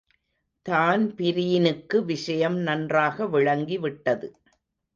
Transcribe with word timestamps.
தான்பிரீனுக்கு 0.65 2.05
விஷயம் 2.05 2.57
நன்றாக 2.59 3.25
விளங்கிவிட்டது. 3.25 4.29